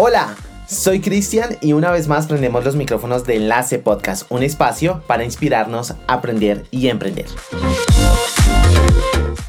[0.00, 0.36] Hola,
[0.68, 5.24] soy Cristian y una vez más prendemos los micrófonos de Enlace Podcast, un espacio para
[5.24, 7.26] inspirarnos, aprender y emprender.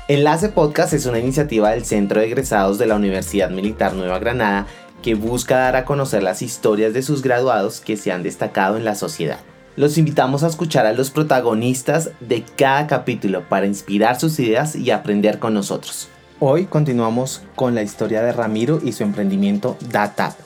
[0.07, 4.65] Enlace Podcast es una iniciativa del Centro de Egresados de la Universidad Militar Nueva Granada
[5.03, 8.85] que busca dar a conocer las historias de sus graduados que se han destacado en
[8.85, 9.41] la sociedad.
[9.75, 14.89] Los invitamos a escuchar a los protagonistas de cada capítulo para inspirar sus ideas y
[14.89, 16.09] aprender con nosotros.
[16.41, 20.39] Hoy continuamos con la historia de Ramiro y su emprendimiento DATAP.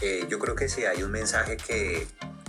[0.00, 2.06] Eh, yo creo que si hay un mensaje que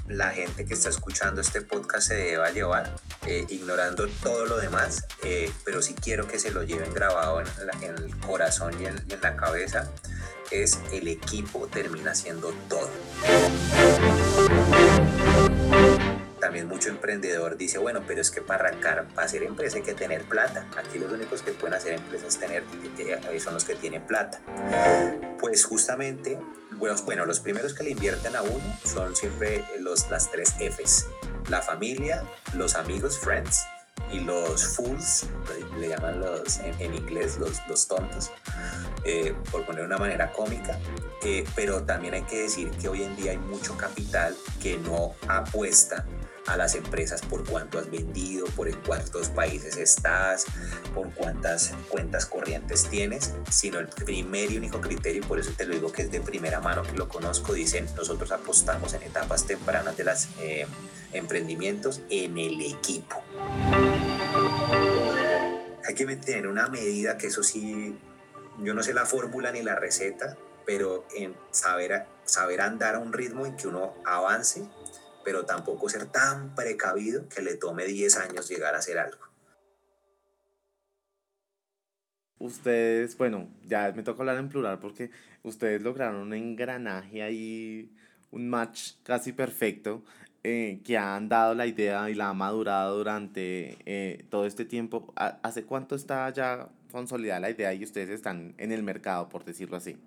[0.07, 2.93] la gente que está escuchando este podcast se deba llevar,
[3.25, 7.47] eh, ignorando todo lo demás, eh, pero sí quiero que se lo lleven grabado en,
[7.81, 9.89] el corazón y en, la cabeza,
[10.51, 12.91] es el equipo termina siendo todo.
[16.47, 19.93] También mucho emprendedor dice, bueno, pero es que para arrancar, para hacer empresa hay que
[19.93, 20.65] tener plata.
[20.77, 22.63] Aquí los únicos que pueden hacer empresas tener,
[22.99, 24.39] eh, son los que tienen plata.
[25.41, 26.39] Pues justamente
[27.05, 31.07] bueno, los primeros que le invierten a uno son siempre los, las tres Fs.
[31.49, 33.65] La familia, los amigos, friends,
[34.09, 35.25] y los fools,
[35.77, 38.31] le llaman los, en, inglés los, los tontos,
[39.03, 40.79] eh, por poner una manera cómica.
[41.23, 45.13] Eh, pero también hay que decir que hoy en día hay mucho capital que no
[45.27, 46.05] apuesta
[46.47, 50.45] a las empresas por cuánto has vendido, por en cuántos países estás,
[50.93, 55.65] por cuántas cuentas corrientes tienes, sino el primer y único criterio, y por eso te
[55.65, 59.45] lo digo que es de primera mano que lo conozco, dicen, nosotros apostamos en etapas
[59.45, 60.65] tempranas de los eh,
[61.13, 63.21] emprendimientos en el equipo.
[65.85, 67.97] Hay que tener una medida que eso sí,
[68.59, 73.13] yo no sé la fórmula ni la receta, pero en saber, saber andar a un
[73.13, 74.67] ritmo en que uno avance
[75.27, 79.19] pero tampoco ser tan precavido que le tome 10 años llegar a hacer algo.
[82.39, 85.11] Ustedes, bueno, ya me toca hablar en plural porque
[85.43, 87.91] ustedes lograron un engranaje ahí,
[88.31, 90.01] un match casi perfecto
[90.45, 95.13] eh, que han dado la idea y la ha madurado durante eh, todo este tiempo.
[95.17, 99.75] ¿Hace cuánto está ya consolidada la idea y ustedes están en el mercado, por decirlo
[99.75, 99.97] así?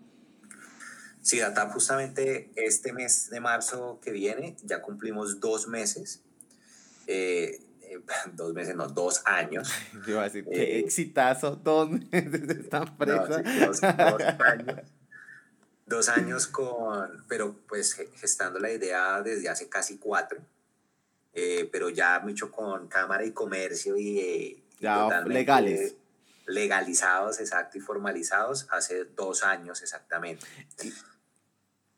[1.23, 6.23] Sí, Data, justamente este mes de marzo que viene ya cumplimos dos meses.
[7.07, 8.01] Eh, eh,
[8.33, 9.71] dos meses, no, dos años.
[10.07, 13.43] Yo iba a decir, qué eh, exitazo, dos meses de esta empresa.
[13.67, 13.83] dos,
[14.41, 14.77] años.
[15.87, 20.39] Dos años con, pero pues gestando la idea desde hace casi cuatro,
[21.33, 24.63] pero ya mucho con Cámara y Comercio y...
[24.79, 25.97] ya legales.
[26.51, 30.47] Legalizados, exacto, y formalizados hace dos años exactamente.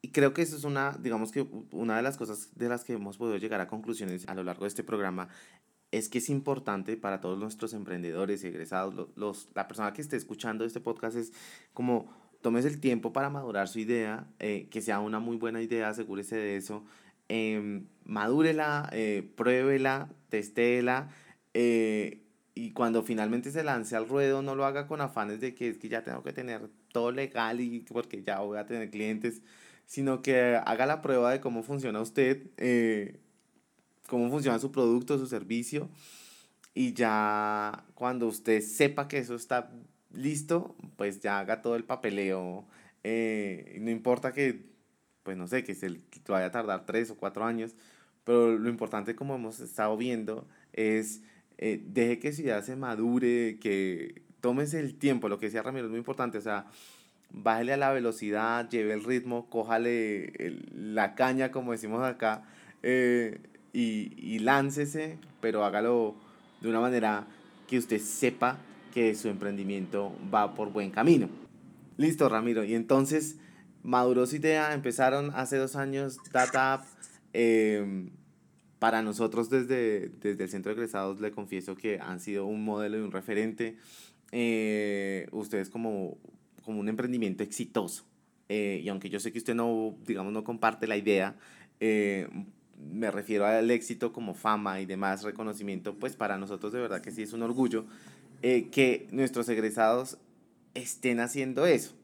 [0.02, 2.94] Y creo que eso es una, digamos que una de las cosas de las que
[2.94, 5.28] hemos podido llegar a conclusiones a lo largo de este programa
[5.91, 10.16] es que es importante para todos nuestros emprendedores y egresados, los, la persona que esté
[10.16, 11.32] escuchando este podcast es
[11.74, 12.10] como
[12.41, 16.36] tomes el tiempo para madurar su idea, eh, que sea una muy buena idea, asegúrese
[16.36, 16.84] de eso,
[17.28, 21.08] eh, madúrela, eh, pruébela, testéela,
[21.54, 22.22] eh,
[22.54, 25.78] y cuando finalmente se lance al ruedo, no lo haga con afanes de que es
[25.78, 29.42] que ya tengo que tener todo legal y porque ya voy a tener clientes
[29.92, 33.20] sino que haga la prueba de cómo funciona usted, eh,
[34.06, 35.91] cómo funciona su producto, su servicio,
[36.74, 39.70] y ya cuando usted sepa que eso está
[40.10, 42.64] listo, pues ya haga todo el papeleo.
[43.04, 44.64] Eh, no importa que,
[45.24, 47.74] pues no sé, que se vaya a tardar tres o cuatro años,
[48.24, 51.20] pero lo importante, como hemos estado viendo, es
[51.64, 55.84] eh, deje que su idea se madure, que tomes el tiempo, lo que decía Ramiro
[55.84, 56.66] es muy importante, o sea,
[57.30, 60.32] bájele a la velocidad, lleve el ritmo, cójale
[60.74, 62.42] la caña, como decimos acá,
[62.82, 63.38] eh,
[63.72, 66.16] y, y láncese, pero hágalo
[66.60, 67.28] de una manera
[67.68, 68.58] que usted sepa
[68.92, 71.28] que su emprendimiento va por buen camino.
[71.96, 72.64] Listo, Ramiro.
[72.64, 73.36] Y entonces,
[73.84, 76.84] maduró su idea, empezaron hace dos años Data
[77.32, 78.10] em,
[78.82, 82.98] para nosotros desde, desde el Centro de Egresados le confieso que han sido un modelo
[82.98, 83.77] y un referente.
[84.33, 86.18] Eh, ustedes como
[86.65, 88.04] como un emprendimiento exitoso.
[88.48, 91.36] Eh, y aunque yo sé que usted no, digamos, no comparte la idea,
[91.80, 92.28] eh,
[92.77, 97.12] me refiero al éxito como fama y demás reconocimiento, pues para nosotros de verdad que
[97.12, 97.84] sí es un orgullo
[98.42, 100.18] eh, que nuestros egresados
[100.74, 101.95] estén haciendo eso.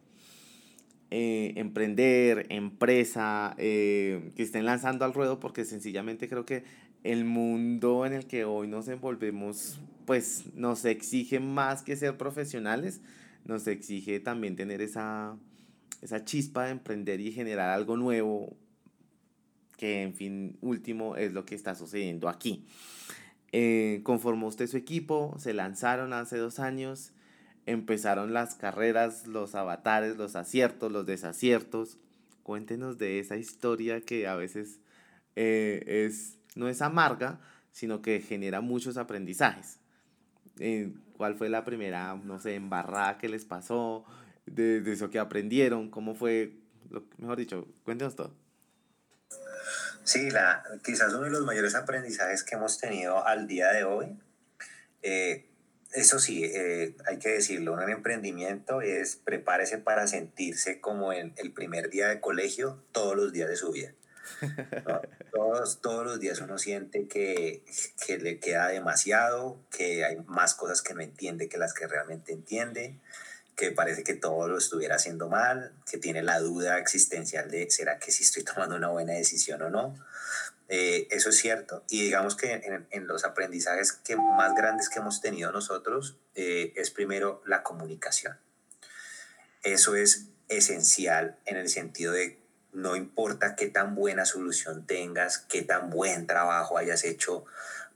[1.10, 6.64] Emprender, empresa, que estén lanzando al ruedo, porque sencillamente creo que
[7.05, 13.00] el mundo en el que hoy nos envolvemos, pues nos exige más que ser profesionales,
[13.44, 15.37] nos exige también tener esa,
[16.02, 18.56] esa chispa de emprender y generar algo nuevo,
[19.76, 22.66] que en fin último es lo que está sucediendo aquí.
[23.52, 27.12] Eh, conformó usted su equipo, se lanzaron hace dos años.
[27.69, 31.99] Empezaron las carreras, los avatares, los aciertos, los desaciertos.
[32.43, 34.81] Cuéntenos de esa historia que a veces
[35.37, 39.79] eh, es, no es amarga, sino que genera muchos aprendizajes.
[40.59, 44.05] Eh, ¿Cuál fue la primera, no sé, embarrada que les pasó?
[44.47, 46.56] De, de eso que aprendieron, ¿cómo fue?
[46.88, 48.35] Lo, mejor dicho, cuéntenos todo.
[50.05, 54.19] Sí, la, quizás uno de los mayores aprendizajes que hemos tenido al día de hoy
[55.03, 55.44] eh,
[55.93, 61.52] eso sí, eh, hay que decirlo, un emprendimiento es prepárese para sentirse como en el
[61.52, 63.93] primer día de colegio todos los días de su vida.
[65.32, 67.62] Todos, todos los días uno siente que,
[68.05, 72.32] que, le queda demasiado, que hay más cosas que no entiende que las que realmente
[72.32, 72.99] entiende,
[73.55, 77.99] que parece que todo lo estuviera haciendo mal, que tiene la duda existencial de ¿será
[77.99, 79.94] que si estoy tomando una buena decisión o no?
[80.69, 81.85] Eh, eso es cierto.
[81.88, 86.91] Y digamos que en, los aprendizajes que más grandes que hemos tenido nosotros eh, es
[86.91, 88.38] primero la comunicación.
[89.62, 92.38] Eso es esencial en el sentido de
[92.73, 97.44] no importa qué tan buena solución tengas, qué tan buen trabajo hayas hecho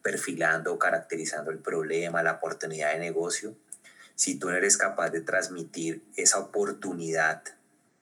[0.03, 3.55] perfilando caracterizando el problema, la oportunidad de negocio,
[4.15, 7.45] si tú no eres capaz de transmitir esa oportunidad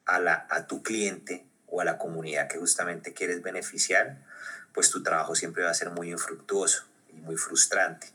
[0.07, 4.19] a, la, a tu cliente o a la comunidad que justamente quieres beneficiar,
[4.73, 8.09] pues tu trabajo siempre va a ser muy infructuoso y muy frustrante.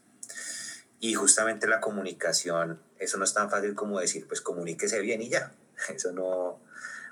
[1.00, 5.30] Y justamente la comunicación, eso no es tan fácil como decir, pues comuníquese bien y
[5.30, 5.52] ya.
[5.94, 6.60] Eso no,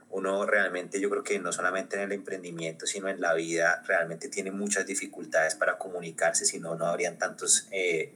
[0.10, 4.30] uno realmente, yo creo que no solamente en el emprendimiento, sino en la vida, realmente
[4.30, 8.14] tiene muchas dificultades para comunicarse, si no, no habrían tantos eh,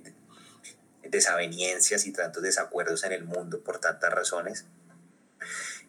[1.03, 4.65] desavenencias y tantos desacuerdos en el mundo por tantas razones.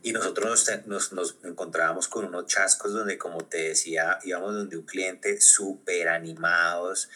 [0.03, 4.87] Y nosotros nos, nos, encontrábamos con unos chascos donde, como te decía, íbamos donde un
[4.87, 7.09] cliente súper animados,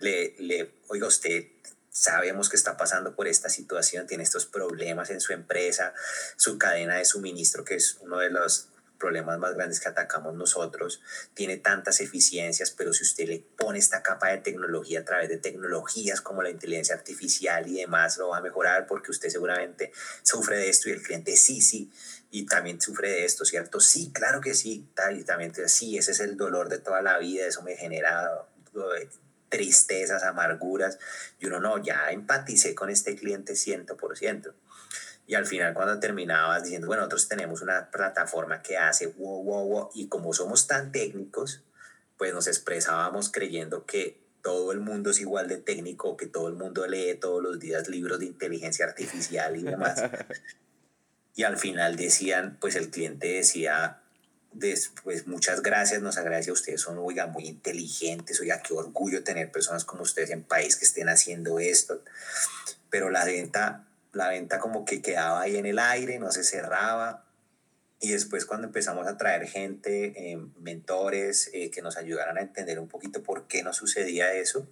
[0.00, 1.46] le, le, oiga, usted
[1.90, 5.94] sabemos que está pasando por esta situación, tiene estos problemas en su empresa,
[6.36, 8.68] su cadena de suministro, que es uno de los
[8.98, 11.00] problemas más grandes que atacamos nosotros,
[11.34, 15.38] tiene tantas eficiencias, pero si usted le pone esta capa de tecnología a través de
[15.38, 20.58] tecnologías como la inteligencia artificial y demás, lo va a mejorar porque usted seguramente sufre
[20.58, 21.90] de esto y el cliente sí, sí,
[22.30, 23.80] y también sufre de esto, ¿cierto?
[23.80, 27.18] Sí, claro que sí, tal, y también sí, ese es el dolor de toda la
[27.18, 28.46] vida, eso me genera
[29.48, 30.98] tristezas, amarguras,
[31.38, 34.52] y uno no, ya empaticé con este cliente 100%.
[35.26, 39.68] Y al final cuando terminabas diciendo, bueno, nosotros tenemos una plataforma que hace wow, wow,
[39.68, 41.62] wow, y como somos tan técnicos,
[42.16, 46.54] pues nos expresábamos creyendo que todo el mundo es igual de técnico, que todo el
[46.54, 50.00] mundo lee todos los días libros de inteligencia artificial y demás.
[51.34, 54.02] y al final decían, pues el cliente decía,
[55.02, 59.50] pues muchas gracias, nos agradece a ustedes, son, oiga, muy inteligentes, oiga, qué orgullo tener
[59.50, 62.02] personas como ustedes en país que estén haciendo esto.
[62.88, 67.24] Pero la venta la venta como que quedaba ahí en el aire, no se cerraba.
[68.00, 72.78] Y después cuando empezamos a traer gente, eh, mentores, eh, que nos ayudaran a entender
[72.78, 74.68] un poquito por qué no sucedía eso,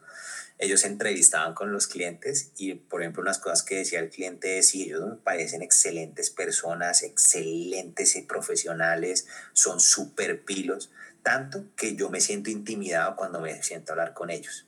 [0.58, 4.58] ellos se entrevistaban con los clientes y, por ejemplo, unas cosas que decía el cliente
[4.58, 10.90] es, sí, ellos me parecen excelentes personas, excelentes y profesionales, son súper pilos,
[11.22, 14.66] tanto que yo me siento intimidado cuando me siento a hablar con ellos.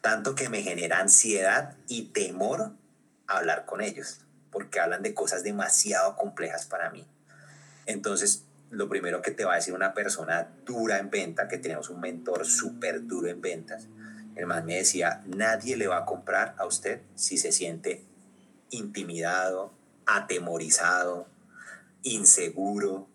[0.00, 2.72] Tanto que me genera ansiedad y temor
[3.26, 7.06] hablar con ellos, porque hablan de cosas demasiado complejas para mí.
[7.86, 11.90] Entonces, lo primero que te va a decir una persona dura en venta, que tenemos
[11.90, 13.86] un mentor súper duro en ventas,
[14.34, 18.04] el man me decía, nadie le va a comprar a usted si se siente
[18.70, 19.72] intimidado,
[20.06, 21.28] atemorizado,
[22.02, 23.08] inseguro.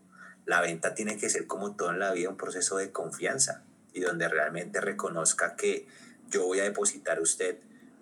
[0.46, 3.64] La venta tiene que ser como todo en la vida un proceso de confianza
[3.94, 5.88] y donde realmente reconozca que
[6.30, 7.60] yo voy a depositar usted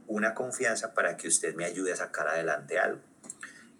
[0.08, 3.02] una confianza para que usted me ayude a sacar adelante algo.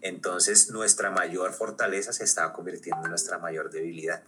[0.00, 4.22] Entonces nuestra mayor fortaleza se estaba convirtiendo en nuestra mayor debilidad.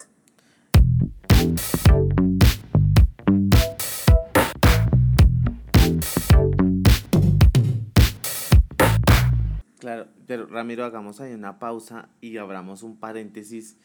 [9.78, 13.76] Claro, pero Ramiro, hagamos ahí una pausa y abramos un paréntesis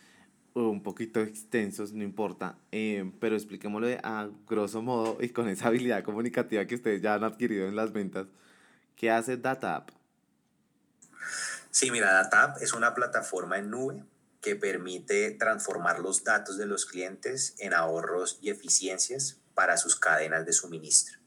[0.56, 6.04] un poquito extensos, no importa, eh, pero expliquémoslo a grosso modo y con esa habilidad
[6.04, 8.28] comunicativa que ustedes ya han adquirido en las ventas.
[8.96, 9.90] ¿Qué hace DataApp?
[11.70, 14.04] Sí, mira, DataApp es una plataforma en nube
[14.42, 20.46] que permite transformar los datos de los clientes en ahorros y eficiencias para sus cadenas
[20.46, 21.20] de suministro.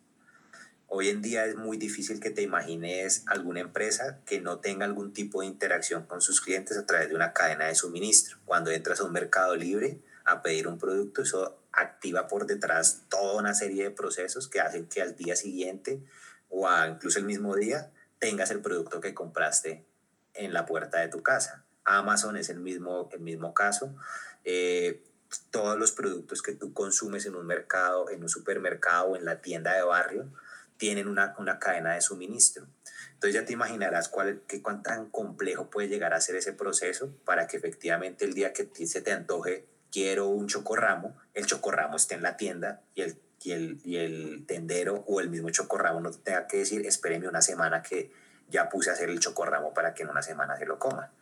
[0.91, 5.13] Hoy en día es muy difícil que te imagines alguna empresa que no tenga algún
[5.13, 8.39] tipo de interacción con sus clientes a través de una cadena de suministro.
[8.47, 13.39] Cuando entras a un mercado libre a pedir un producto, eso activa por detrás toda
[13.39, 16.01] una serie de procesos que hacen que al día siguiente
[16.49, 19.85] o incluso el mismo día tengas el producto que compraste
[20.33, 21.67] en la puerta de tu casa.
[21.85, 23.95] Amazon es el mismo, el mismo caso.
[24.43, 25.03] Eh,
[25.51, 29.43] todos los productos que tú consumes en un mercado, en un supermercado o en la
[29.43, 30.31] tienda de barrio,
[30.79, 32.67] tienen una, una cadena de suministro.
[33.13, 37.13] Entonces ya te imaginarás cuál, qué, cuán tan complejo puede llegar a ser ese proceso
[37.25, 42.15] para que efectivamente el día que se te antoje, quiero un chocorramo, el chocorramo esté
[42.15, 46.11] en la tienda y el, y el, y el tendero o el mismo chocorramo no
[46.11, 48.13] te tenga que decir, espéreme una semana que
[48.49, 51.13] ya puse a hacer el chocorramo para que en una semana se lo coma.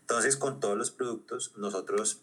[0.00, 2.22] Entonces, con todos los productos, nosotros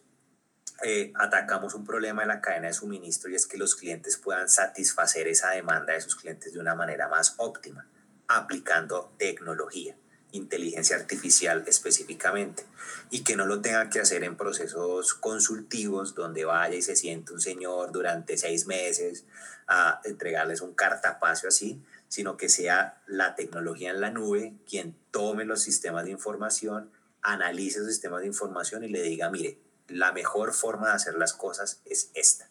[0.83, 4.49] eh, atacamos un problema en la cadena de suministro y es que los clientes puedan
[4.49, 7.87] satisfacer esa demanda de sus clientes de una manera más óptima,
[8.27, 9.95] aplicando tecnología,
[10.31, 12.65] inteligencia artificial específicamente,
[13.09, 17.33] y que no lo tenga que hacer en procesos consultivos donde vaya y se siente
[17.33, 19.25] un señor durante seis meses
[19.67, 25.45] a entregarles un cartapacio así, sino que sea la tecnología en la nube quien tome
[25.45, 26.91] los sistemas de información,
[27.21, 31.33] analice esos sistemas de información y le diga, mire, la mejor forma de hacer las
[31.33, 32.49] cosas es esta.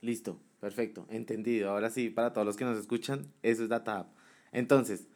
[0.00, 1.70] Listo, perfecto, entendido.
[1.70, 4.08] Ahora sí, para todos los que nos escuchan, eso es Data
[4.52, 5.06] Entonces,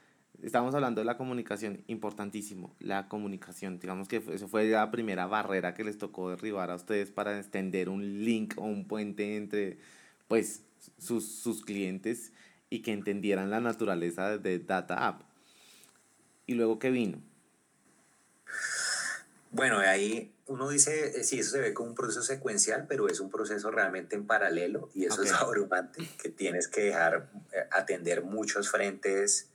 [0.43, 3.79] estamos hablando de la comunicación, importantísimo, la comunicación.
[3.79, 7.89] Digamos que eso fue la primera barrera que les tocó derribar a ustedes para extender
[7.89, 9.79] un link o un puente entre,
[10.27, 10.63] pues,
[10.99, 12.33] sus, sus clientes
[12.71, 15.23] y que entendieran la naturaleza de Data App.
[16.47, 17.21] ¿Y luego qué vino?
[19.51, 23.21] Bueno, ahí uno dice, eh, sí, eso se ve como un proceso secuencial, pero es
[23.21, 28.23] un proceso realmente en paralelo y eso es abrumante, que tienes que dejar eh, atender
[28.23, 29.51] muchos frentes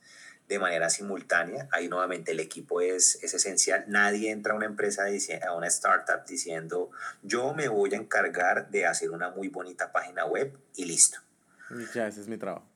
[0.47, 1.67] de manera simultánea.
[1.71, 3.85] Ahí nuevamente el equipo es, es esencial.
[3.87, 5.05] Nadie entra a una empresa,
[5.47, 6.91] a una startup diciendo,
[7.23, 11.19] yo me voy a encargar de hacer una muy bonita página web y listo.
[11.95, 12.67] Ya, ese es mi trabajo.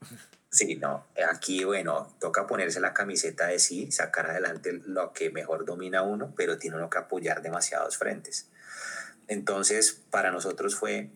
[0.57, 5.65] Sí, no, aquí, bueno, toca ponerse la camiseta de sí, sacar adelante lo que mejor
[5.65, 8.47] domina uno, pero tiene uno que apoyar demasiados frentes.
[9.27, 11.11] Entonces, para nosotros fue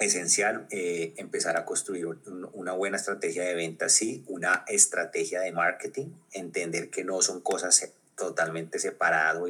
[0.00, 2.08] esencial eh, empezar a construir
[2.54, 7.92] una buena estrategia de ventas, sí, una estrategia de marketing, entender que no son cosas
[8.16, 9.46] totalmente separadas o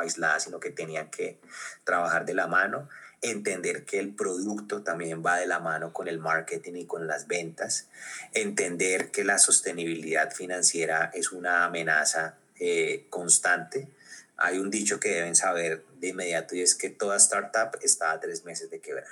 [0.00, 1.38] aisladas, sino que tenían que
[1.84, 2.88] trabajar de la mano
[3.30, 7.26] entender que el producto también va de la mano con el marketing y con las
[7.26, 7.88] ventas,
[8.32, 13.88] entender que la sostenibilidad financiera es una amenaza eh, constante.
[14.36, 18.20] Hay un dicho que deben saber de inmediato y es que toda startup está a
[18.20, 19.08] tres meses de quebrar.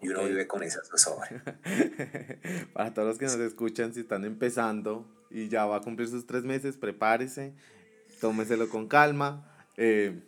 [0.00, 1.32] Y uno vive con esas dos obras.
[2.72, 6.26] Para todos los que nos escuchan, si están empezando y ya va a cumplir sus
[6.26, 7.52] tres meses, prepárese,
[8.20, 9.50] tómeselo con calma.
[9.76, 10.20] Eh,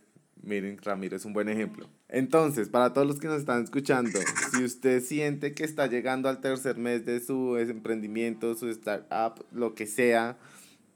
[0.42, 1.88] miren, Ramiro es un buen ejemplo.
[2.10, 4.18] Entonces, para todos los que nos están escuchando,
[4.52, 9.74] si usted siente que está llegando al tercer mes de su emprendimiento, su startup, lo
[9.74, 10.38] que sea,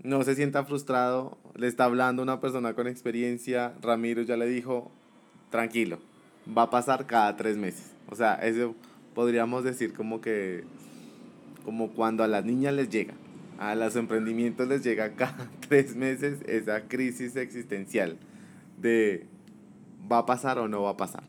[0.02, 4.90] no se sienta frustrado, le está hablando una persona con experiencia, Ramiro ya le dijo,
[5.50, 5.98] tranquilo,
[6.56, 7.92] va a pasar cada tres meses.
[8.08, 8.74] O sea, eso
[9.14, 10.64] podríamos decir como que,
[11.64, 13.14] como cuando a las niñas les llega,
[13.58, 18.16] a los emprendimientos les llega cada tres meses esa crisis existencial
[18.80, 19.26] de
[20.10, 21.24] va a pasar o no va a pasar.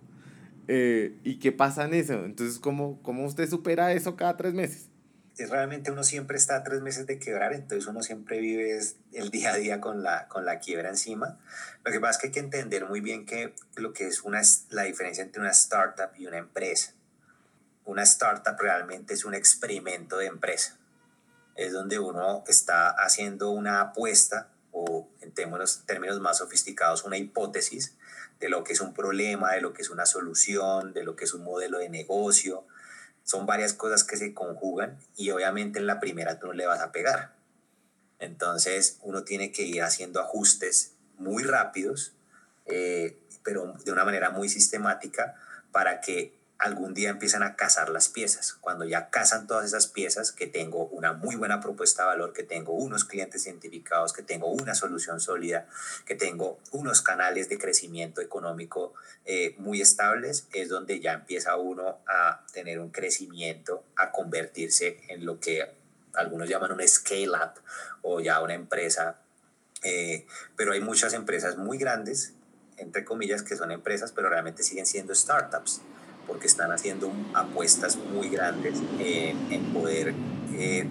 [0.67, 2.25] Eh, ¿Y qué pasa en eso?
[2.25, 4.89] Entonces, ¿cómo, ¿cómo usted supera eso cada tres meses?
[5.37, 8.79] Es realmente uno siempre está a tres meses de quebrar, entonces uno siempre vive
[9.13, 11.39] el día a día con la, con la quiebra encima.
[11.83, 14.41] Lo que pasa es que hay que entender muy bien que lo que es una,
[14.69, 16.93] la diferencia entre una startup y una empresa.
[17.85, 20.77] Una startup realmente es un experimento de empresa.
[21.55, 27.95] Es donde uno está haciendo una apuesta o en términos, términos más sofisticados una hipótesis
[28.43, 31.23] de lo que es un problema, de lo que es una solución, de lo que
[31.23, 32.65] es un modelo de negocio.
[33.23, 36.81] Son varias cosas que se conjugan y obviamente en la primera tú no le vas
[36.81, 37.33] a pegar.
[38.19, 42.15] Entonces uno tiene que ir haciendo ajustes muy rápidos,
[42.65, 45.35] eh, pero de una manera muy sistemática
[45.71, 46.33] para que
[46.63, 48.53] algún día empiezan a cazar las piezas.
[48.53, 52.43] Cuando ya cazan todas esas piezas, que tengo una muy buena propuesta de valor, que
[52.43, 55.67] tengo unos clientes identificados, que tengo una solución sólida,
[56.05, 58.93] que tengo unos canales de crecimiento económico
[59.25, 65.25] eh, muy estables, es donde ya empieza uno a tener un crecimiento, a convertirse en
[65.25, 65.69] lo que
[66.13, 67.59] algunos llaman un scale-up
[68.03, 69.19] o ya una empresa.
[69.83, 72.31] Eh, pero hay muchas empresas muy grandes,
[72.77, 75.81] entre comillas, que son empresas, pero realmente siguen siendo startups
[76.27, 80.13] porque están haciendo apuestas muy grandes en poder
[80.55, 80.87] eh,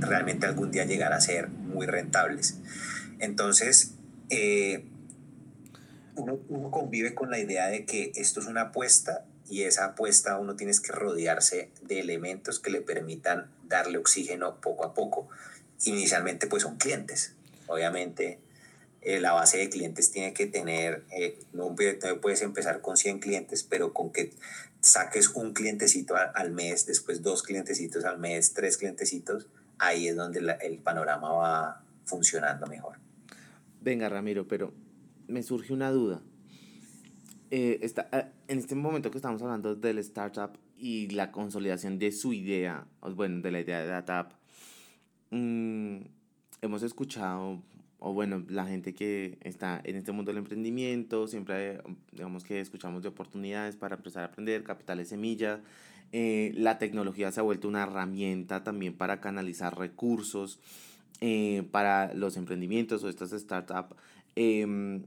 [0.00, 2.58] realmente algún día llegar a ser muy rentables.
[3.18, 3.94] Entonces,
[4.30, 4.84] eh,
[6.16, 10.38] uno, uno, convive con la idea de que esto es una apuesta y esa apuesta
[10.38, 15.28] uno tiene que rodearse de elementos que le permitan darle oxígeno poco a poco.
[15.84, 17.34] Inicialmente pues son clientes.
[17.66, 18.38] Obviamente,
[19.06, 23.62] eh, la base de clientes tiene que tener, eh, no, puedes empezar con 100 clientes,
[23.62, 24.32] pero con que
[24.80, 29.46] saques un clientecito al mes, después dos clientecitos al mes, tres clientecitos,
[29.78, 32.98] ahí es donde el panorama va funcionando mejor.
[33.80, 34.74] Venga, Ramiro, pero
[35.28, 36.20] me surge una duda.
[37.52, 42.10] Eh, está, ah, en este momento que estamos hablando del startup y la consolidación de
[42.10, 44.32] su idea, bueno, de la idea de DataApp,
[45.30, 45.98] mmm,
[46.60, 47.62] hemos escuchado,
[47.98, 51.80] o bueno, la gente que está en este mundo del emprendimiento, siempre,
[52.12, 55.60] digamos que escuchamos de oportunidades para empezar a aprender, capitales semilla,
[56.12, 60.60] eh, la tecnología se ha vuelto una herramienta también para canalizar recursos
[61.20, 63.96] eh, para los emprendimientos o estas startups.
[64.36, 65.04] Em,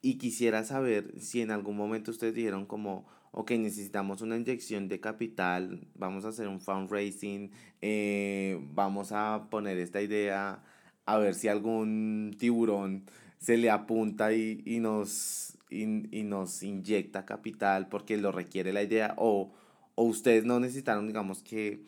[0.00, 5.00] y quisiera saber si en algún momento ustedes dijeron como, ok, necesitamos una inyección de
[5.00, 7.50] capital, vamos a hacer un fundraising,
[7.82, 10.62] eh, vamos a poner esta idea
[11.06, 13.04] a ver si algún tiburón
[13.38, 15.82] se le apunta y, y nos, y,
[16.18, 19.52] y, nos inyecta capital porque lo requiere la idea o,
[19.94, 21.82] o ustedes no necesitaron, digamos que,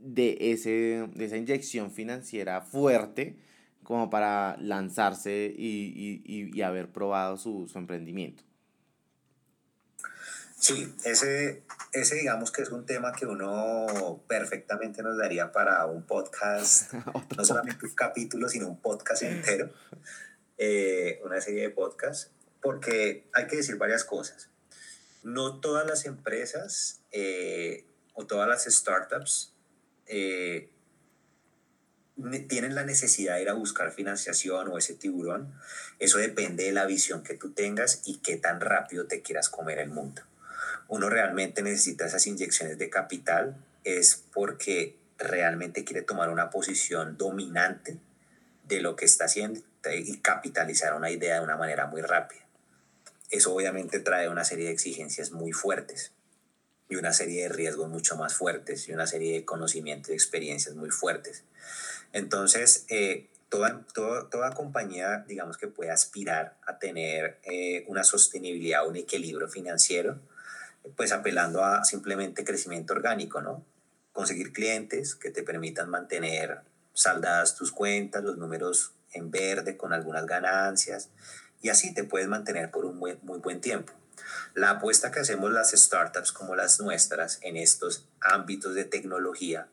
[0.00, 3.36] de, ese, de esa inyección financiera fuerte
[3.82, 8.42] como para lanzarse y, y, y haber probado su, su emprendimiento.
[10.60, 11.62] Sí, ese,
[11.94, 16.92] ese digamos que es un tema que uno perfectamente nos daría para un podcast,
[17.36, 19.72] no solamente un capítulo, sino un podcast entero,
[20.58, 24.50] eh, una serie de podcasts, porque hay que decir varias cosas.
[25.22, 29.54] No todas las empresas eh, o todas las startups
[30.04, 30.68] eh,
[32.50, 35.54] tienen la necesidad de ir a buscar financiación o ese tiburón.
[35.98, 39.78] Eso depende de la visión que tú tengas y qué tan rápido te quieras comer
[39.78, 40.20] el mundo
[40.90, 47.96] uno realmente necesita esas inyecciones de capital es porque realmente quiere tomar una posición dominante
[48.64, 49.60] de lo que está haciendo
[49.94, 52.44] y capitalizar una idea de una manera muy rápida.
[53.30, 56.12] Eso obviamente trae una serie de exigencias muy fuertes
[56.88, 60.74] y una serie de riesgos mucho más fuertes y una serie de conocimientos y experiencias
[60.74, 61.44] muy fuertes.
[62.12, 68.96] Entonces, eh, toda, toda, compañía, digamos que puede aspirar a tener eh, una sostenibilidad, un
[68.96, 70.20] equilibrio financiero,
[70.96, 73.64] pues apelando a simplemente crecimiento orgánico, ¿no?
[74.12, 76.60] Conseguir clientes que te permitan mantener
[76.94, 81.10] saldadas tus cuentas, los números en verde con algunas ganancias
[81.62, 83.92] y así te puedes mantener por un muy, buen tiempo.
[84.54, 89.68] La apuesta que hacemos las startups como las nuestras en estos ámbitos de tecnología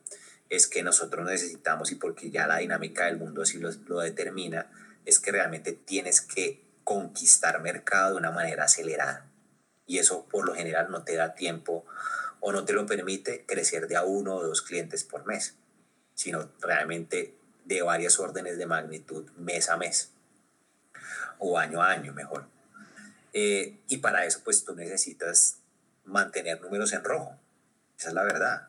[0.48, 4.70] es que nosotros necesitamos, y porque ya la dinámica del mundo así lo, lo determina,
[5.04, 9.27] es que realmente tienes que conquistar mercado de una manera acelerada
[9.88, 11.84] y eso por lo general no te da tiempo
[12.38, 15.56] o no te lo permite crecer de a uno o dos clientes por mes,
[16.14, 20.12] sino realmente de varias órdenes de magnitud mes a mes
[21.38, 22.46] o año a año mejor.
[23.32, 25.58] Eh, y para eso pues tú necesitas
[26.04, 27.36] mantener números en rojo,
[27.98, 28.68] esa es la verdad.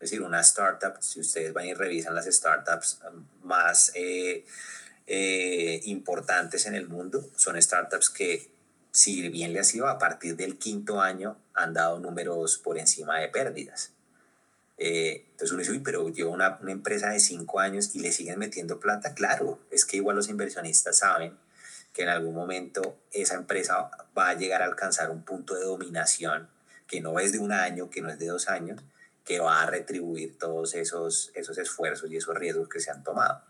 [0.00, 3.00] Es decir, una startup, si ustedes van y revisan las startups
[3.42, 4.44] más eh,
[5.06, 8.53] eh, importantes en el mundo, son startups que
[8.94, 13.18] si bien le ha sido a partir del quinto año han dado números por encima
[13.18, 13.90] de pérdidas.
[14.78, 18.38] Eh, entonces uno dice, pero lleva una, una, empresa de cinco años y le siguen
[18.38, 19.12] metiendo plata.
[19.14, 21.36] Claro, es que igual los inversionistas saben
[21.92, 26.48] que en algún momento esa empresa va a llegar a alcanzar un punto de dominación
[26.86, 28.80] que no es de un año, que no es de dos años,
[29.24, 33.42] que va a retribuir todos esos, esos esfuerzos y esos riesgos que se han tomado.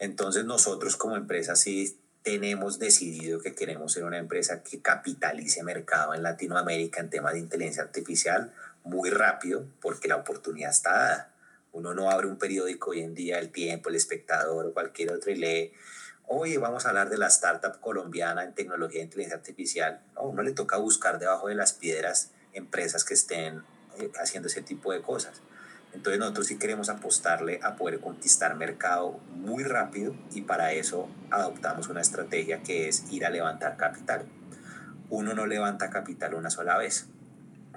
[0.00, 6.14] Entonces nosotros como empresa sí tenemos decidido que queremos ser una empresa que capitalice mercado
[6.14, 11.34] en Latinoamérica en temas de inteligencia artificial muy rápido porque la oportunidad está dada.
[11.72, 15.32] Uno no abre un periódico hoy en día, El Tiempo, El Espectador o cualquier otro
[15.32, 15.72] y lee,
[16.26, 20.00] oye, vamos a hablar de la startup colombiana en tecnología de inteligencia artificial.
[20.14, 23.62] No, uno le toca buscar debajo de las piedras empresas que estén
[23.98, 25.42] eh, haciendo ese tipo de cosas.
[25.94, 31.88] Entonces nosotros sí queremos apostarle a poder conquistar mercado muy rápido y para eso adoptamos
[31.88, 34.26] una estrategia que es ir a levantar capital.
[35.08, 37.06] Uno no levanta capital una sola vez.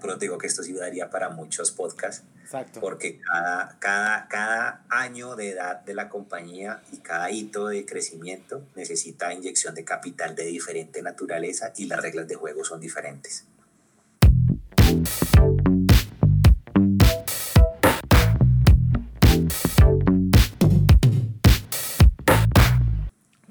[0.01, 2.23] Pero te digo que esto sí daría para muchos podcasts.
[2.43, 2.79] Exacto.
[2.79, 8.63] Porque cada, cada, cada año de edad de la compañía y cada hito de crecimiento
[8.75, 13.45] necesita inyección de capital de diferente naturaleza y las reglas de juego son diferentes.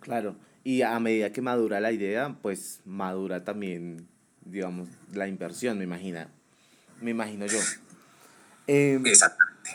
[0.06, 4.06] Claro, y a medida que madura la idea, pues madura también,
[4.44, 6.20] digamos, la inversión, me imagino.
[7.00, 7.58] Me imagino yo.
[8.68, 9.70] Em, Exactamente.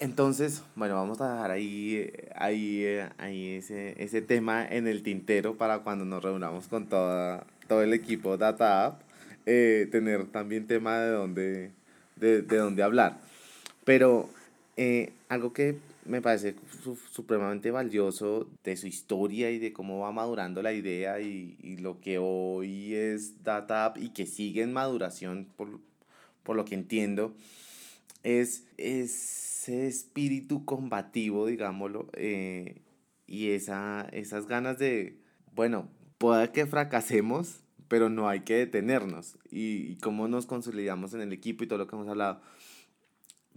[0.00, 2.86] Entonces, bueno, vamos a dejar ahí, ahí,
[3.18, 7.92] ahí ese, ese tema en el tintero para cuando nos reunamos con toda, todo el
[7.92, 9.02] equipo Data App,
[9.44, 11.70] eh, tener también tema de dónde,
[12.16, 13.18] de, de dónde hablar.
[13.84, 14.30] Pero
[14.78, 15.76] eh, algo que
[16.08, 16.56] me parece
[17.12, 22.00] supremamente valioso de su historia y de cómo va madurando la idea y, y lo
[22.00, 25.80] que hoy es Data App y que sigue en maduración por,
[26.42, 27.34] por lo que entiendo,
[28.22, 32.80] es ese espíritu combativo, digámoslo, eh,
[33.26, 35.18] y esa, esas ganas de,
[35.54, 39.36] bueno, puede que fracasemos, pero no hay que detenernos.
[39.50, 42.40] Y, y cómo nos consolidamos en el equipo y todo lo que hemos hablado.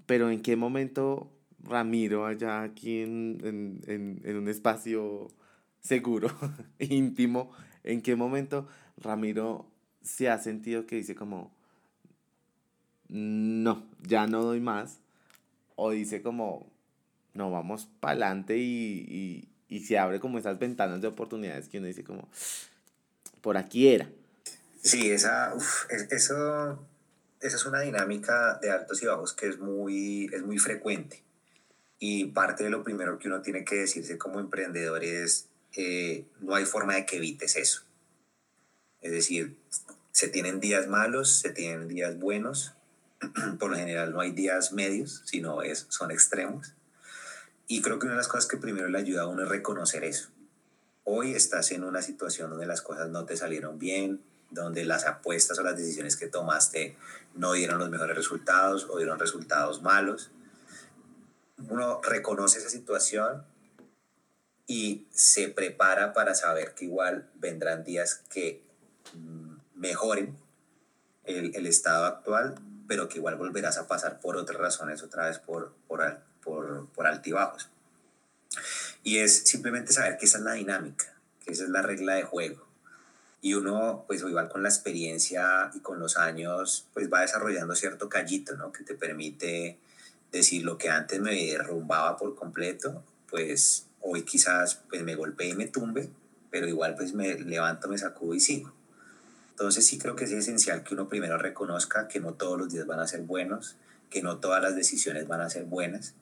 [0.06, 1.32] Pero en qué momento
[1.64, 5.28] Ramiro allá aquí en, en, en, en un espacio
[5.80, 6.30] seguro,
[6.80, 7.52] íntimo,
[7.84, 9.72] en qué momento Ramiro
[10.02, 11.56] se ha sentido que dice como,
[13.10, 15.00] no, ya no doy más,
[15.76, 16.72] o dice como,
[17.34, 21.78] no, vamos para adelante y, y, y, se abre como esas ventanas de oportunidades que
[21.78, 22.30] uno dice como,
[23.42, 24.10] por aquí era.
[24.82, 25.54] Sí, esa,
[26.10, 26.80] eso,
[27.40, 31.24] es una dinámica de altos y bajos que es muy, es muy frecuente.
[32.04, 36.56] Y parte de lo primero que uno tiene que decirse como emprendedor es, eh, no
[36.56, 37.84] hay forma de que evites eso.
[39.02, 39.56] Es decir,
[40.12, 42.74] se tienen días malos, se tienen días buenos.
[43.60, 46.74] Por lo general no hay días medios, sino es, son extremos.
[47.68, 50.04] Y creo que una de las cosas que primero le ayuda a uno es reconocer
[50.04, 50.32] eso.
[51.04, 55.60] Hoy estás en una situación donde las cosas no te salieron bien, donde las apuestas
[55.60, 56.98] o las decisiones que tomaste
[57.36, 60.32] no dieron los mejores resultados o dieron resultados malos
[61.70, 63.46] uno reconoce esa situación
[64.68, 68.64] y se prepara para saber que igual vendrán días que
[69.14, 70.38] mm, mejoren
[71.26, 72.56] el, el, estado actual,
[72.88, 77.08] pero que igual volverás a pasar por otras razones, otra vez por, por, por, por
[77.08, 77.70] altibajos.
[79.04, 82.24] Y es simplemente saber que esa es la dinámica, que esa es la regla de
[82.24, 82.66] juego.
[83.42, 88.08] Y uno, pues igual con la experiencia y con los años, pues va desarrollando cierto
[88.08, 88.72] callito, ¿no?
[88.72, 89.80] Que te permite
[90.32, 95.56] decir lo que antes me derrumbaba por completo, pues hoy quizás pues me golpeé y
[95.56, 96.10] me tumbe,
[96.50, 98.74] pero igual pues me levanto, me sacudo y sigo.
[99.52, 102.88] Entonces sí creo que es esencial que uno primero reconozca que no todos los días
[102.88, 103.76] van a ser buenos,
[104.10, 106.16] que no todas las decisiones van a ser buenas,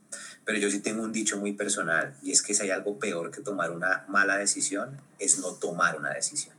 [0.45, 3.31] pero yo sí tengo un dicho muy personal y es que si hay algo peor
[3.31, 6.55] que tomar una mala decisión es no tomar una decisión.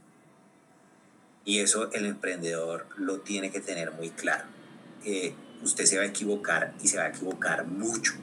[1.45, 4.45] Y eso el emprendedor lo tiene que tener muy claro.
[5.63, 8.15] Usted se va a equivocar y se va a equivocar mucho.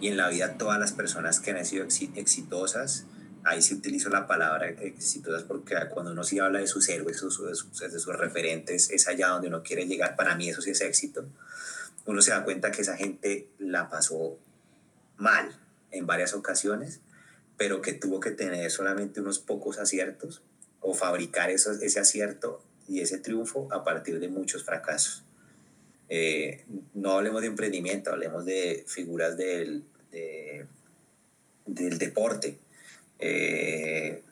[0.00, 3.04] Y en la vida todas las personas que han sido exitosas,
[3.44, 7.30] ahí se utiliza la palabra exitosas porque cuando uno sí habla de sus héroes, de
[7.30, 10.16] sus, de referentes, es allá donde uno quiere llegar.
[10.16, 11.24] Para mí eso sí es éxito.
[12.04, 14.38] Uno se da cuenta que esa gente la pasó
[15.16, 15.58] mal
[15.90, 17.00] en varias ocasiones,
[17.56, 20.42] pero que tuvo que tener solamente unos pocos aciertos
[20.80, 25.25] o fabricar ese acierto y ese triunfo a partir de muchos fracasos.
[26.08, 26.64] Eh,
[26.94, 30.66] no hablemos de emprendimiento, hablemos de figuras del, de,
[31.66, 32.58] del deporte.
[33.18, 34.22] Eh,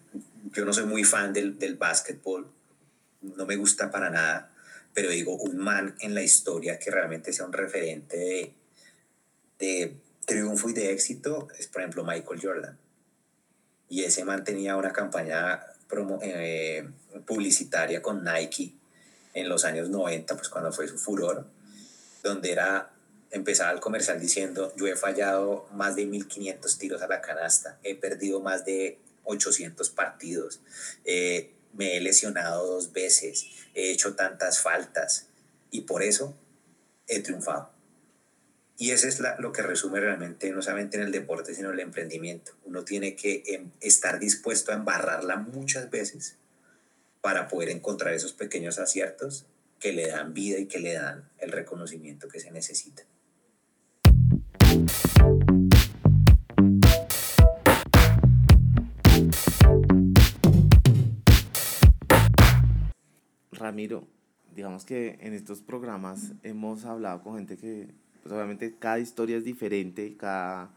[0.52, 2.50] yo no soy muy fan del, del básquetbol,
[3.22, 4.52] no me gusta para nada,
[4.92, 8.54] pero digo, un man en la historia que realmente sea un referente
[9.58, 12.78] de, triunfo y de éxito es, por ejemplo, Michael Jordan.
[13.88, 15.60] Y ese man tenía una campaña
[16.22, 16.88] eh,
[17.26, 18.74] publicitaria con Nike
[19.34, 21.46] en los años 90, pues cuando fue su furor
[22.24, 22.90] donde era
[23.30, 27.94] empezaba el comercial diciendo, yo he fallado más de 1500 tiros a la canasta, he
[27.94, 30.60] perdido más de 800 partidos,
[31.04, 35.26] eh, me he lesionado dos veces, he hecho tantas faltas
[35.70, 36.36] y por eso
[37.08, 37.70] he triunfado.
[38.76, 41.74] Y eso es la, lo que resume realmente, no solamente en el deporte, sino en
[41.74, 42.52] el emprendimiento.
[42.64, 46.36] Uno tiene que em, estar dispuesto a embarrarla muchas veces
[47.20, 49.46] para poder encontrar esos pequeños aciertos
[49.84, 53.02] que le dan vida y que le dan el reconocimiento que se necesita.
[63.52, 64.08] Ramiro,
[64.54, 67.88] digamos que en estos programas hemos hablado con gente que,
[68.22, 70.74] pues obviamente cada historia es diferente, cada,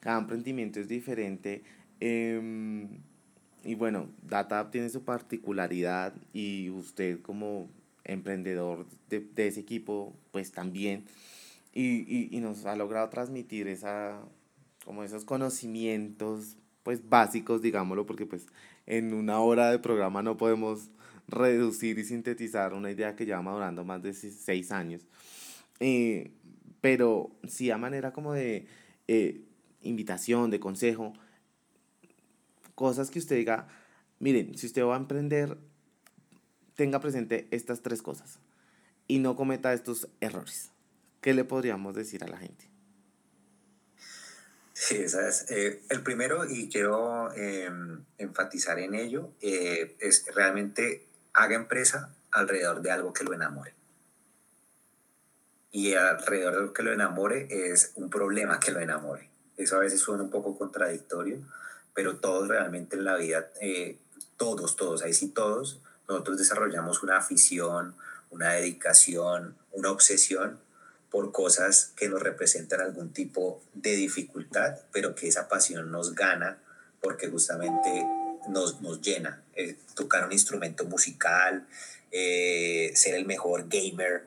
[0.00, 1.62] cada emprendimiento es diferente.
[2.00, 2.88] Eh,
[3.62, 7.70] y bueno, DataApp tiene su particularidad y usted como
[8.12, 11.04] emprendedor de, de ese equipo, pues también.
[11.72, 14.20] Y, y, y, nos ha logrado transmitir esa,
[14.84, 18.46] como esos conocimientos, pues básicos, digámoslo, porque pues
[18.86, 20.90] en una hora de programa no podemos
[21.28, 25.06] reducir y sintetizar una idea que lleva madurando más de seis años.
[25.78, 26.32] Eh,
[26.80, 28.66] pero sí a manera como de
[29.06, 29.42] eh,
[29.82, 31.12] invitación, de consejo,
[32.74, 33.68] cosas que usted diga,
[34.18, 35.56] miren, si usted va a emprender,
[36.80, 38.38] tenga presente estas tres cosas
[39.06, 40.70] y no cometa estos errores.
[41.20, 42.70] ¿Qué le podríamos decir a la gente?
[44.72, 45.04] Sí,
[45.50, 52.80] eh, el primero, y quiero em, enfatizar en ello, eh, es realmente haga empresa alrededor
[52.80, 53.74] de algo que lo enamore.
[55.70, 59.28] Y alrededor de lo que lo enamore es un problema que lo enamore.
[59.58, 61.46] Eso a veces suena un poco contradictorio,
[61.92, 63.98] pero todos realmente en la vida, eh,
[64.38, 67.94] todos, todos, ahí sí todos, nosotros desarrollamos una afición,
[68.30, 70.58] una dedicación, una obsesión
[71.10, 76.58] por cosas que nos representan algún tipo de dificultad, pero que esa pasión nos gana
[77.00, 78.06] porque justamente
[78.48, 79.42] nos, nos llena.
[79.54, 81.66] Eh, tocar un instrumento musical,
[82.10, 84.26] eh, ser el mejor gamer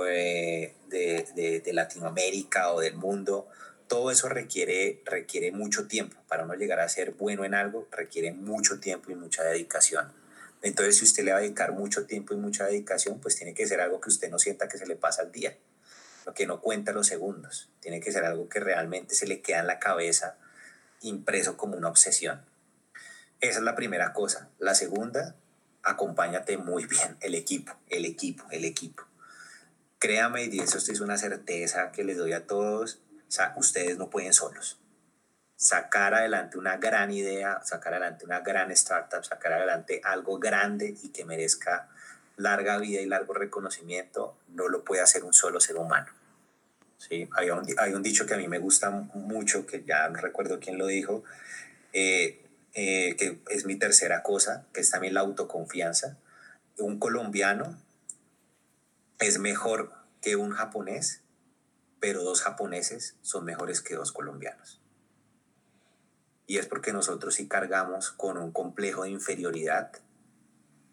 [0.00, 3.46] de, de, de, Latinoamérica o del mundo,
[3.88, 6.16] todo eso requiere, requiere mucho tiempo.
[6.28, 10.21] Para uno llegar a ser bueno en algo, requiere mucho tiempo y mucha dedicación.
[10.62, 13.66] Entonces, si usted le va a dedicar mucho tiempo y mucha dedicación, pues tiene que
[13.66, 15.56] ser algo que usted no sienta que se le pasa al día
[16.24, 17.68] lo que no cuenta los segundos.
[17.80, 20.36] Tiene que ser algo que realmente se le queda en la cabeza
[21.00, 22.44] impreso como una obsesión.
[23.40, 24.48] Esa es la primera cosa.
[24.58, 25.34] La segunda,
[25.82, 29.04] acompáñate muy bien, el equipo, el equipo, el equipo.
[29.98, 34.10] Créame, y eso es una certeza que les doy a todos, o sea, ustedes no
[34.10, 34.78] pueden solos.
[35.56, 41.10] Sacar adelante una gran idea, sacar adelante una gran startup, sacar adelante algo grande y
[41.10, 41.88] que merezca
[42.36, 46.12] larga vida y largo reconocimiento no lo puede hacer un solo ser humano.
[46.98, 47.28] ¿sí?
[47.36, 50.60] Hay, un, hay un dicho que a mí me gusta mucho, que ya no recuerdo
[50.60, 51.22] quién lo dijo,
[51.92, 56.18] eh, eh, que es mi tercera cosa, que es también la autoconfianza.
[56.78, 57.78] Un colombiano
[59.18, 61.20] es mejor que un japonés,
[62.00, 64.81] pero dos japoneses son mejores que dos colombianos.
[66.52, 69.90] Y es porque nosotros sí cargamos con un complejo de inferioridad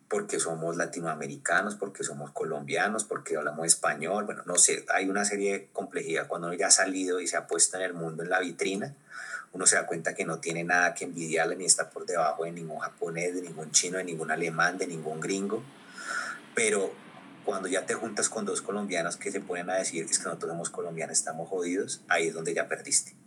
[0.08, 5.52] porque somos latinoamericanos, porque somos colombianos, porque hablamos español, bueno, no sé, hay una serie
[5.52, 6.30] de complejidad.
[6.30, 8.96] Cuando uno ya ha salido y se ha puesto en el mundo, en la vitrina,
[9.52, 12.54] uno se da cuenta que no tiene nada que envidiarle ni está por debajo de
[12.54, 15.62] ningún japonés, de ningún chino, de ningún alemán, de ningún gringo.
[16.56, 16.94] Pero
[17.44, 20.52] cuando ya te juntas con dos colombianos que se ponen a decir es que nosotros
[20.52, 23.19] somos colombianos, estamos jodidos, ahí es donde ya perdiste.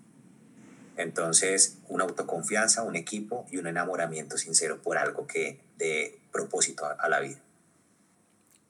[0.96, 7.09] Entonces, una autoconfianza, un equipo y un enamoramiento sincero por algo que de propósito a,
[7.09, 7.38] la vida.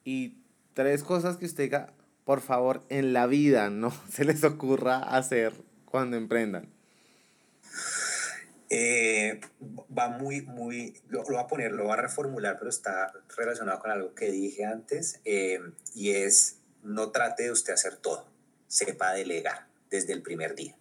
[0.05, 0.37] Y
[0.75, 1.93] tres cosas que usted diga,
[2.25, 5.53] por favor, en la vida no se les ocurra hacer
[5.85, 6.69] cuando emprendan.
[8.75, 9.39] Eh,
[9.97, 13.79] va muy, muy, lo, lo, va a poner, lo va a reformular, pero está relacionado
[13.81, 15.61] con algo que dije antes, eh,
[15.95, 18.27] y es, no trate de usted hacer todo,
[18.69, 20.75] sepa delegar desde el primer día.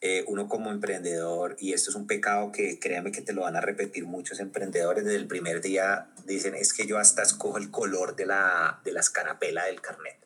[0.00, 3.56] Eh, uno como emprendedor, y esto es un pecado que créanme que te lo van
[3.56, 7.72] a repetir muchos emprendedores desde el primer día, dicen, es que yo hasta escojo el
[7.72, 10.16] color de la, de la escarapela del carnet.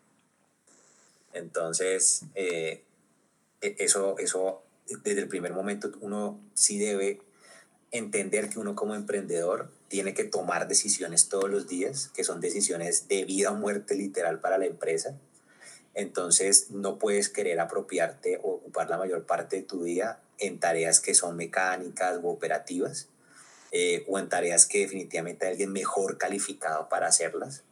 [1.32, 2.84] Entonces, eh,
[3.62, 4.62] e, eso, eso,
[5.02, 7.22] desde el primer momento uno sí debe
[7.92, 13.08] entender que uno como emprendedor tiene que tomar decisiones todos los días, que son decisiones
[13.08, 15.18] de vida o muerte literal para la empresa
[15.94, 21.00] entonces no puedes querer apropiarte o ocupar la mayor parte de tu día en tareas
[21.00, 23.08] que son mecánicas u operativas
[23.72, 27.64] eh, o en tareas que definitivamente hay alguien mejor calificado para hacerlas.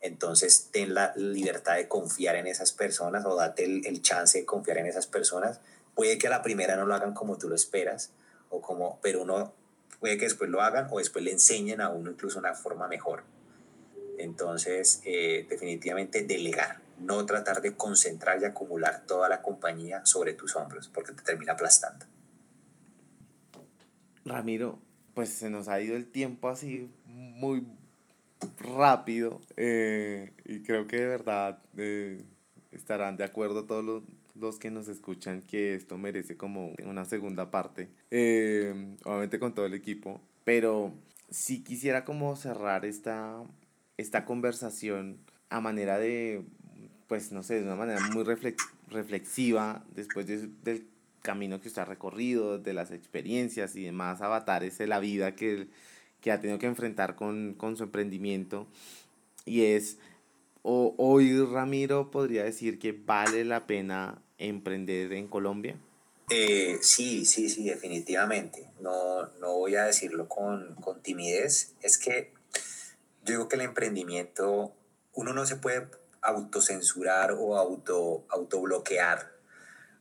[0.00, 4.78] Entonces ten la libertad de confiar en esas personas o date el, chance de confiar
[4.78, 5.60] en esas personas.
[5.94, 8.10] Puede que a la primera no lo hagan como tú lo esperas,
[8.48, 9.52] o como, pero uno
[10.00, 13.24] puede que después lo hagan o después le enseñen a uno incluso una forma mejor.
[14.18, 20.56] Entonces, eh, definitivamente delegar no tratar de concentrar y acumular toda la compañía sobre tus
[20.56, 22.06] hombros, porque te termina aplastando.
[24.24, 24.78] Ramiro,
[25.14, 27.66] pues se nos ha ido el tiempo así muy
[28.58, 32.22] rápido eh, y creo que de verdad eh,
[32.72, 34.02] estarán de acuerdo todos los,
[34.34, 39.66] los, que nos escuchan que esto merece como una segunda parte, eh, obviamente con todo
[39.66, 40.92] el equipo, pero
[41.30, 43.42] si quisiera como cerrar esta,
[43.96, 46.44] esta conversación a manera de
[47.10, 50.86] pues no sé, de una manera muy reflexiva, después del
[51.22, 55.66] camino que usted ha recorrido, de las experiencias y demás avatares de la vida que,
[56.20, 58.68] que ha tenido que enfrentar con, con su emprendimiento.
[59.44, 59.98] Y es,
[60.62, 65.74] o, hoy Ramiro podría decir que vale la pena emprender en Colombia.
[66.30, 68.68] Eh, sí, sí, sí, definitivamente.
[68.78, 71.74] No, no voy a decirlo con, con timidez.
[71.82, 72.32] Es que
[73.24, 74.72] yo digo que el emprendimiento,
[75.12, 75.88] uno no se puede
[76.22, 79.32] autocensurar o auto, autobloquear,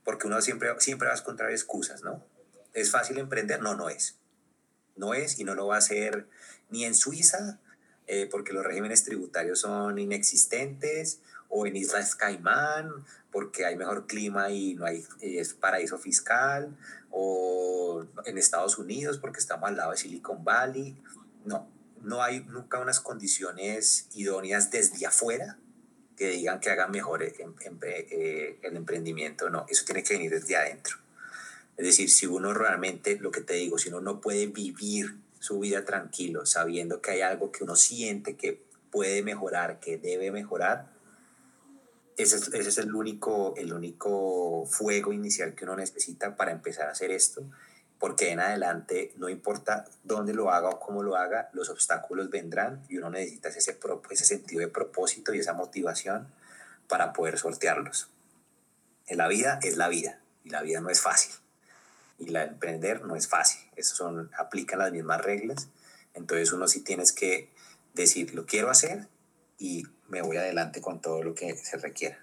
[0.04, 2.24] porque uno siempre, siempre va a encontrar excusas, ¿no?
[2.74, 3.62] ¿Es fácil emprender?
[3.62, 4.18] No, no es.
[4.96, 6.28] No es y no lo va a hacer
[6.70, 7.60] ni en Suiza,
[8.08, 12.92] eh, porque los regímenes tributarios son inexistentes, o en Islas Caimán,
[13.32, 16.78] porque hay mejor clima y no hay es paraíso fiscal,
[17.10, 21.02] o en Estados Unidos, porque estamos al lado de Silicon Valley.
[21.46, 21.68] No,
[22.02, 25.58] no hay nunca unas condiciones idóneas desde afuera
[26.20, 29.50] que digan que hagan mejor eh, el emprendimiento.
[29.50, 30.98] No, eso tiene que venir desde adentro.
[31.78, 35.60] Es decir, si uno realmente, lo que te digo, si uno no puede vivir su
[35.60, 40.92] vida tranquilo, sabiendo que hay algo que uno siente que puede mejorar, que debe mejorar,
[42.18, 46.90] ese es, ese es el, único, el único fuego inicial que uno necesita para empezar
[46.90, 47.46] a hacer esto,
[48.00, 52.84] porque en adelante, no importa dónde lo haga o cómo lo haga, los obstáculos vendrán
[52.88, 53.78] y uno necesita ese,
[54.10, 56.28] ese sentido de propósito y esa motivación
[56.88, 58.10] para poder sortearlos.
[59.08, 61.34] En la vida es la vida y la vida no es fácil
[62.20, 63.62] y la emprender no es fácil.
[63.76, 65.70] Eso son, aplican las mismas reglas.
[66.14, 67.50] Entonces uno sí tienes que
[67.94, 69.08] decir, lo quiero hacer
[69.58, 72.20] y me voy adelante con todo lo que se requiera.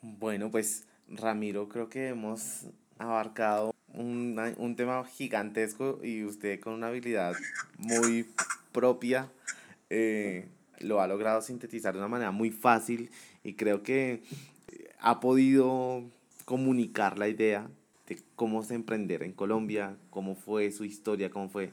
[0.00, 2.66] Bueno, pues Ramiro, creo que hemos
[2.98, 7.34] abarcado un, un tema gigantesco y usted con una habilidad
[7.78, 8.26] muy
[8.72, 9.28] propia
[9.90, 10.46] eh,
[10.80, 13.10] lo ha logrado sintetizar de una manera muy fácil
[13.44, 14.22] y creo que
[15.00, 16.02] ha podido
[16.44, 17.68] comunicar la idea
[18.06, 21.70] de cómo se emprender en Colombia, cómo fue su historia, cómo fue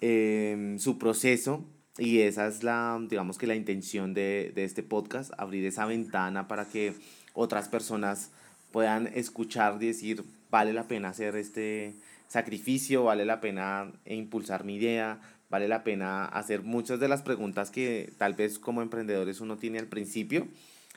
[0.00, 1.64] em, su proceso.
[1.98, 6.48] Y esa es la, digamos que la intención de, de este podcast, abrir esa ventana
[6.48, 6.94] para que
[7.34, 8.30] otras personas
[8.72, 11.94] puedan escuchar y decir, vale la pena hacer este
[12.28, 15.18] sacrificio, vale la pena impulsar mi idea,
[15.50, 19.80] vale la pena hacer muchas de las preguntas que tal vez como emprendedores uno tiene
[19.80, 20.46] al principio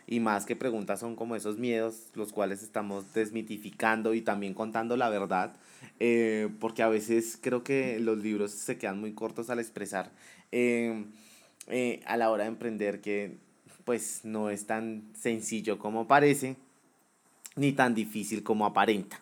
[0.05, 4.95] y más que preguntas son como esos miedos los cuales estamos desmitificando y también contando
[4.95, 5.55] la verdad,
[5.99, 10.11] eh, porque a veces creo que los libros se quedan muy cortos al expresar
[10.51, 11.03] eh,
[11.65, 13.37] eh, a la hora de emprender que
[13.85, 16.57] pues no es tan sencillo como parece,
[17.55, 19.19] ni tan difícil como aparenta.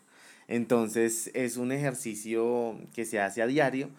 [0.47, 3.89] Entonces es un ejercicio que se hace a diario.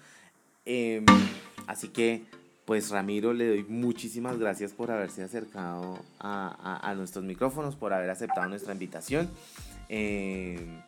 [1.66, 2.24] así que
[2.66, 8.48] pues Ramiro, le doy muchísimas gracias por haberse acercado a, nuestros micrófonos, por haber aceptado
[8.48, 9.30] nuestra invitación
[9.88, 10.82] eh,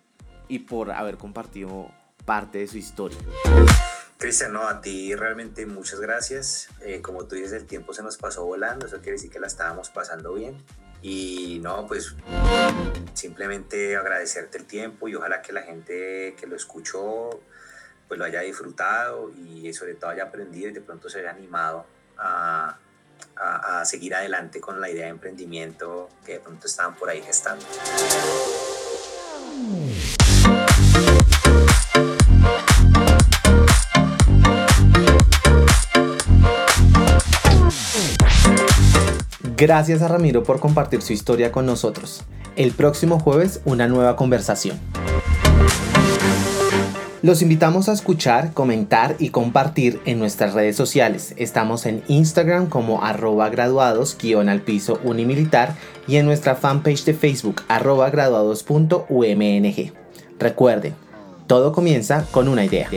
[0.48, 1.88] y por haber compartido
[2.24, 3.18] parte de su historia.
[4.18, 6.68] Cristian, no, a ti realmente muchas gracias.
[6.84, 9.46] Eh, como tú dices, el tiempo se nos pasó volando, eso quiere decir que la
[9.46, 10.56] estábamos pasando bien.
[11.02, 12.14] Y no, pues
[13.14, 17.40] simplemente agradecerte el tiempo y ojalá que la gente que lo escuchó
[18.08, 21.84] pues lo haya disfrutado y sobre todo haya aprendido y de pronto se haya animado
[22.16, 22.78] a,
[23.36, 27.64] a, seguir adelante con la idea de emprendimiento que de pronto estaban por ahí gestando.
[39.58, 42.22] Gracias a Ramiro por compartir su historia con nosotros.
[42.54, 44.78] El próximo jueves una nueva conversación.
[47.22, 51.34] Los invitamos a escuchar, comentar y compartir en nuestras redes sociales.
[51.38, 54.16] Estamos en Instagram como arroba graduados
[54.48, 55.74] al piso unimilitar
[56.06, 59.92] y en nuestra fanpage de Facebook arroba graduados.umng.
[60.38, 60.94] Recuerden,
[61.48, 62.88] todo comienza con una idea.